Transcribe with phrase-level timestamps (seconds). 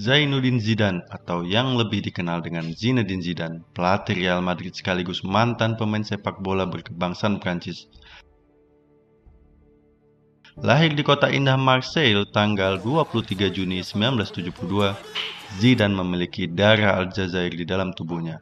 [0.00, 6.00] Zainuddin Zidane atau yang lebih dikenal dengan Zinedine Zidane, pelatih Real Madrid sekaligus mantan pemain
[6.00, 7.84] sepak bola berkebangsaan Prancis.
[10.56, 14.96] Lahir di kota indah Marseille tanggal 23 Juni 1972,
[15.60, 18.40] Zidane memiliki darah Aljazair di dalam tubuhnya.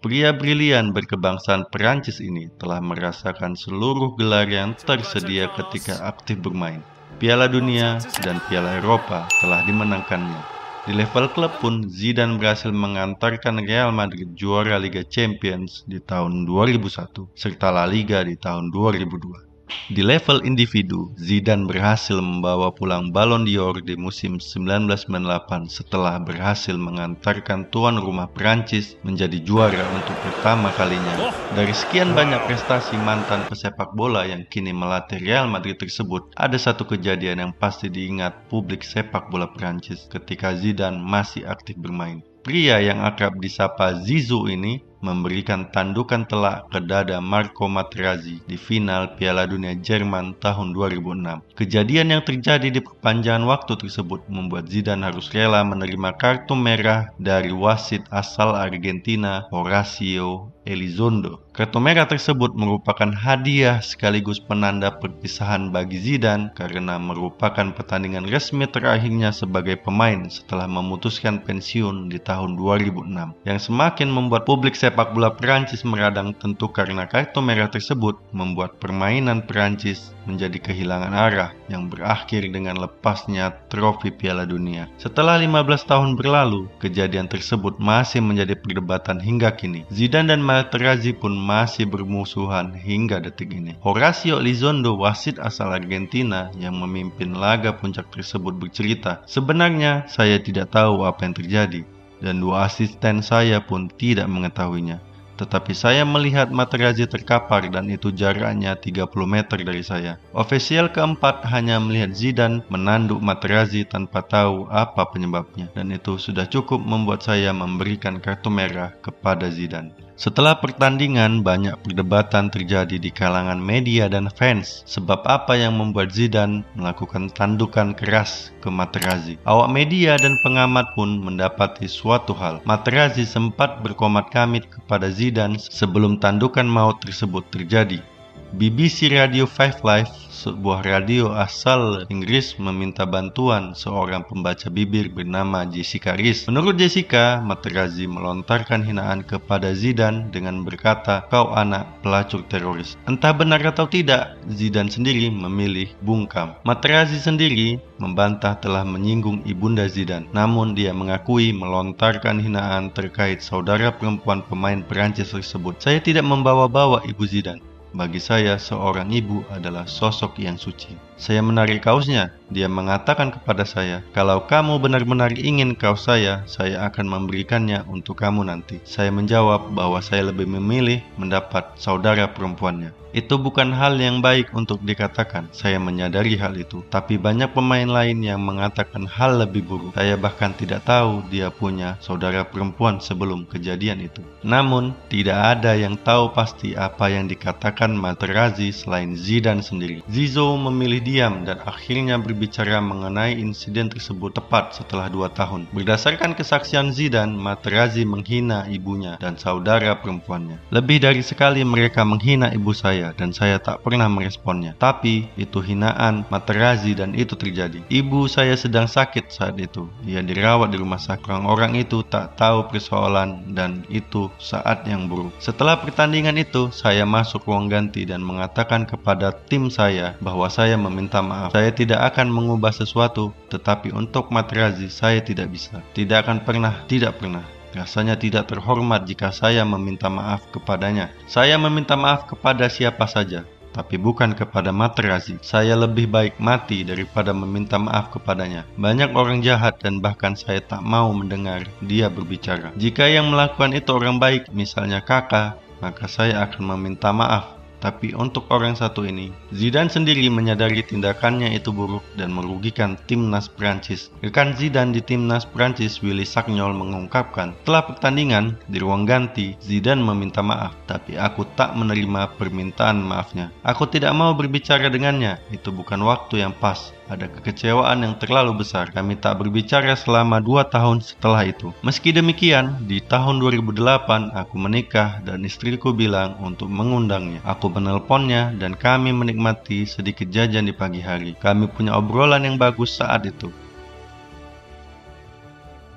[0.00, 6.80] Pria brilian berkebangsaan Perancis ini telah merasakan seluruh gelar yang tersedia ketika aktif bermain.
[7.20, 10.59] Piala Dunia dan Piala Eropa telah dimenangkannya.
[10.86, 17.28] Di level klub pun, Zidane berhasil mengantarkan Real Madrid juara Liga Champions di tahun 2001
[17.36, 19.49] serta La Liga di tahun 2002.
[19.90, 27.66] Di level individu, Zidane berhasil membawa pulang Ballon d'Or di musim 1998 setelah berhasil mengantarkan
[27.74, 31.34] tuan rumah Prancis menjadi juara untuk pertama kalinya.
[31.50, 36.86] Dari sekian banyak prestasi mantan pesepak bola yang kini melatih Real Madrid tersebut, ada satu
[36.86, 42.22] kejadian yang pasti diingat publik sepak bola Prancis ketika Zidane masih aktif bermain.
[42.40, 49.16] Pria yang akrab disapa Zizou ini memberikan tandukan telak ke dada Marco Materazzi di final
[49.16, 51.56] Piala Dunia Jerman tahun 2006.
[51.56, 57.50] Kejadian yang terjadi di perpanjangan waktu tersebut membuat Zidane harus rela menerima kartu merah dari
[57.50, 61.49] wasit asal Argentina Horacio Elizondo.
[61.60, 69.28] Kartu merah tersebut merupakan hadiah sekaligus penanda perpisahan bagi Zidane karena merupakan pertandingan resmi terakhirnya
[69.28, 73.12] sebagai pemain setelah memutuskan pensiun di tahun 2006
[73.44, 79.44] yang semakin membuat publik sepak bola Perancis meradang tentu karena kartu merah tersebut membuat permainan
[79.44, 84.90] Perancis menjadi kehilangan arah yang berakhir dengan lepasnya trofi Piala Dunia.
[84.98, 89.86] Setelah 15 tahun berlalu, kejadian tersebut masih menjadi perdebatan hingga kini.
[89.94, 93.78] Zidane dan Materazzi pun masih bermusuhan hingga detik ini.
[93.80, 101.06] Horacio Elizondo, wasit asal Argentina yang memimpin laga puncak tersebut bercerita, "Sebenarnya saya tidak tahu
[101.06, 101.82] apa yang terjadi
[102.20, 105.00] dan dua asisten saya pun tidak mengetahuinya.
[105.40, 110.20] Tetapi saya melihat Materazzi terkapar dan itu jaraknya 30 meter dari saya.
[110.36, 115.72] Ofisial keempat hanya melihat Zidane menanduk Materazzi tanpa tahu apa penyebabnya.
[115.72, 120.09] Dan itu sudah cukup membuat saya memberikan kartu merah kepada Zidane.
[120.20, 126.60] Setelah pertandingan, banyak perdebatan terjadi di kalangan media dan fans sebab apa yang membuat Zidane
[126.76, 129.40] melakukan tandukan keras ke Materazzi.
[129.48, 132.60] Awak media dan pengamat pun mendapati suatu hal.
[132.68, 138.04] Materazzi sempat berkomat kamit kepada Zidane sebelum tandukan maut tersebut terjadi.
[138.50, 146.18] BBC Radio 5 Live sebuah radio asal Inggris meminta bantuan seorang pembaca bibir bernama Jessica
[146.18, 146.50] Rees.
[146.50, 152.98] Menurut Jessica, Materazzi melontarkan hinaan kepada Zidane dengan berkata, kau anak pelacur teroris.
[153.06, 156.58] Entah benar atau tidak, Zidane sendiri memilih bungkam.
[156.66, 160.26] Materazzi sendiri membantah telah menyinggung ibunda Zidane.
[160.34, 165.78] Namun dia mengakui melontarkan hinaan terkait saudara perempuan pemain Perancis tersebut.
[165.78, 167.69] Saya tidak membawa-bawa ibu Zidane.
[167.90, 170.94] Bagi saya, seorang ibu adalah sosok yang suci.
[171.18, 172.30] Saya menarik kaosnya.
[172.46, 178.46] Dia mengatakan kepada saya, "Kalau kamu benar-benar ingin kaos saya, saya akan memberikannya untuk kamu
[178.46, 182.94] nanti." Saya menjawab bahwa saya lebih memilih mendapat saudara perempuannya.
[183.10, 185.50] Itu bukan hal yang baik untuk dikatakan.
[185.50, 189.98] Saya menyadari hal itu, tapi banyak pemain lain yang mengatakan hal lebih buruk.
[189.98, 194.22] Saya bahkan tidak tahu dia punya saudara perempuan sebelum kejadian itu.
[194.46, 200.04] Namun, tidak ada yang tahu pasti apa yang dikatakan Materazzi selain Zidane sendiri.
[200.12, 205.72] Zizou memilih diam dan akhirnya berbicara mengenai insiden tersebut tepat setelah dua tahun.
[205.72, 210.60] Berdasarkan kesaksian Zidane, Materazzi menghina ibunya dan saudara perempuannya.
[210.68, 214.74] Lebih dari sekali mereka menghina ibu saya saya dan saya tak pernah meresponnya.
[214.74, 217.86] Tapi itu hinaan, Materazzi dan itu terjadi.
[217.86, 219.86] Ibu saya sedang sakit saat itu.
[220.02, 221.30] Ia dirawat di rumah sakit.
[221.30, 225.30] Orang-orang itu tak tahu persoalan dan itu saat yang buruk.
[225.38, 231.22] Setelah pertandingan itu, saya masuk ruang ganti dan mengatakan kepada tim saya bahwa saya meminta
[231.22, 231.54] maaf.
[231.54, 235.78] Saya tidak akan mengubah sesuatu, tetapi untuk Materazzi saya tidak bisa.
[235.94, 237.46] Tidak akan pernah, tidak pernah.
[237.70, 241.14] Rasanya tidak terhormat jika saya meminta maaf kepadanya.
[241.30, 245.38] Saya meminta maaf kepada siapa saja, tapi bukan kepada Materazzi.
[245.38, 248.66] Saya lebih baik mati daripada meminta maaf kepadanya.
[248.74, 252.74] Banyak orang jahat dan bahkan saya tak mau mendengar dia berbicara.
[252.74, 258.46] Jika yang melakukan itu orang baik, misalnya kakak, maka saya akan meminta maaf tapi untuk
[258.52, 264.12] orang satu ini, Zidane sendiri menyadari tindakannya itu buruk dan merugikan timnas Prancis.
[264.20, 270.44] Rekan Zidane di timnas Prancis, Willy Sagnol mengungkapkan, setelah pertandingan di ruang ganti, Zidane meminta
[270.44, 273.48] maaf, tapi aku tak menerima permintaan maafnya.
[273.64, 276.92] Aku tidak mau berbicara dengannya, itu bukan waktu yang pas.
[277.10, 278.94] Ada kekecewaan yang terlalu besar.
[278.94, 281.74] Kami tak berbicara selama dua tahun setelah itu.
[281.82, 287.42] Meski demikian, di tahun 2008 aku menikah dan istriku bilang untuk mengundangnya.
[287.42, 291.34] Aku menelponnya dan kami menikmati sedikit jajan di pagi hari.
[291.34, 293.50] Kami punya obrolan yang bagus saat itu.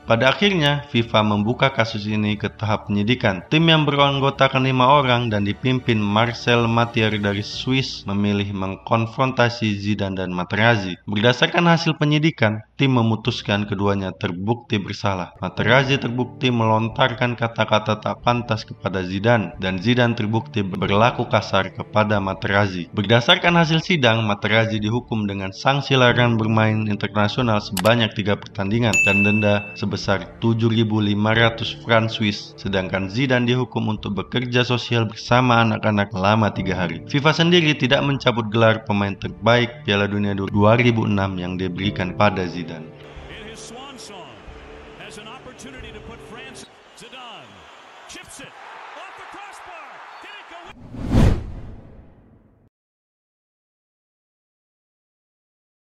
[0.04, 3.40] Pada akhirnya, FIFA membuka kasus ini ke tahap penyidikan.
[3.48, 10.36] Tim yang beranggotakan lima orang dan dipimpin Marcel Matier dari Swiss memilih mengkonfrontasi Zidane dan
[10.36, 11.00] Materazzi.
[11.08, 15.40] Berdasarkan hasil penyidikan, tim memutuskan keduanya terbukti bersalah.
[15.40, 22.92] Materazzi terbukti melontarkan kata-kata tak pantas kepada Zidane dan Zidane terbukti berlaku kasar kepada Materazzi.
[22.92, 29.64] Berdasarkan hasil sidang, Materazzi dihukum dengan sanksi larangan bermain internasional sebanyak tiga pertandingan dan denda
[29.94, 36.74] sebesar sebesar 7.500 franc Swiss, sedangkan Zidane dihukum untuk bekerja sosial bersama anak-anak selama tiga
[36.74, 37.06] hari.
[37.06, 42.90] FIFA sendiri tidak mencabut gelar pemain terbaik Piala Dunia 2006 yang diberikan pada Zidane.